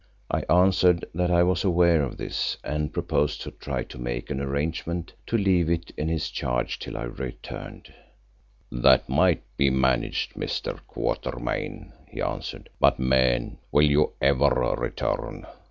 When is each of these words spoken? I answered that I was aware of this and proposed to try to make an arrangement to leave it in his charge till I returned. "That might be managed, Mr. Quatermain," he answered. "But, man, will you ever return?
I 0.31 0.41
answered 0.49 1.05
that 1.13 1.29
I 1.29 1.43
was 1.43 1.63
aware 1.63 2.01
of 2.01 2.17
this 2.17 2.57
and 2.63 2.91
proposed 2.91 3.41
to 3.41 3.51
try 3.51 3.83
to 3.83 3.99
make 4.01 4.31
an 4.31 4.41
arrangement 4.41 5.13
to 5.27 5.37
leave 5.37 5.69
it 5.69 5.91
in 5.95 6.07
his 6.07 6.31
charge 6.31 6.79
till 6.79 6.97
I 6.97 7.03
returned. 7.03 7.93
"That 8.71 9.07
might 9.07 9.43
be 9.57 9.69
managed, 9.69 10.33
Mr. 10.33 10.79
Quatermain," 10.87 11.93
he 12.09 12.19
answered. 12.19 12.69
"But, 12.79 12.97
man, 12.97 13.59
will 13.71 13.85
you 13.85 14.13
ever 14.21 14.75
return? 14.75 15.45